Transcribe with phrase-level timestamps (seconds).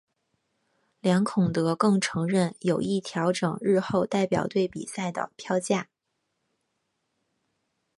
[0.99, 5.89] 梁孔德更承认有意调整日后代表队比赛的票价。